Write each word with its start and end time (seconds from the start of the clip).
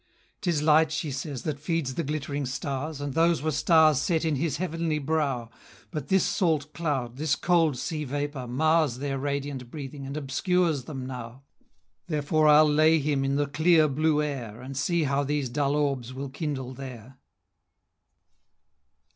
"'Tis 0.41 0.63
light," 0.63 0.91
she 0.91 1.11
says, 1.11 1.43
"that 1.43 1.59
feeds 1.59 1.93
the 1.93 2.03
glittering 2.03 2.43
stars, 2.43 2.99
And 2.99 3.13
those 3.13 3.43
were 3.43 3.51
stars 3.51 4.01
set 4.01 4.25
in 4.25 4.35
his 4.35 4.57
heavenly 4.57 4.97
brow; 4.97 5.51
But 5.91 6.07
this 6.07 6.25
salt 6.25 6.73
cloud, 6.73 7.17
this 7.17 7.35
cold 7.35 7.77
sea 7.77 8.03
vapor, 8.03 8.47
mars 8.47 8.97
Their 8.97 9.19
radiant 9.19 9.69
breathing, 9.69 10.07
and 10.07 10.17
obscures 10.17 10.85
them 10.85 11.05
now; 11.05 11.43
Therefore 12.07 12.47
I'll 12.47 12.67
lay 12.67 12.97
him 12.97 13.23
in 13.23 13.35
the 13.35 13.45
clear 13.45 13.87
blue 13.87 14.23
air, 14.23 14.59
And 14.59 14.75
see 14.75 15.03
how 15.03 15.23
these 15.23 15.49
dull 15.49 15.75
orbs 15.75 16.15
will 16.15 16.29
kindle 16.29 16.73
there." 16.73 17.19